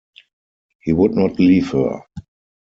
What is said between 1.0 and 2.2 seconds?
not leave her.